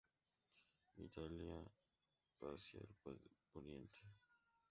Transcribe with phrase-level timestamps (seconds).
[0.97, 1.61] Italia
[2.39, 3.19] hacia el
[3.51, 3.99] poniente.